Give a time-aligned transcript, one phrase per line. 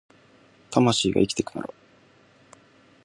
[0.71, 1.69] 魂が生きてくなら